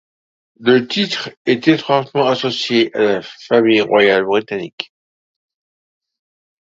[0.59, 4.91] Le titre est étroitement associé à la famille royale britannique.